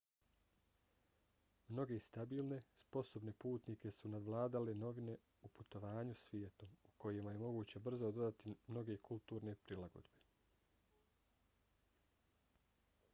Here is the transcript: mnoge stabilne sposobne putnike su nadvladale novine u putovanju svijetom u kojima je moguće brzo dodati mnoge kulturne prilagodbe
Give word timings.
mnoge 1.73 1.97
stabilne 2.05 2.57
sposobne 2.83 3.33
putnike 3.45 3.91
su 3.97 4.11
nadvladale 4.13 4.75
novine 4.85 5.17
u 5.41 5.51
putovanju 5.59 6.17
svijetom 6.23 6.73
u 6.93 6.97
kojima 7.05 7.35
je 7.37 7.43
moguće 7.47 7.85
brzo 7.91 8.11
dodati 8.19 8.57
mnoge 8.73 8.97
kulturne 9.11 9.55
prilagodbe 9.65 10.19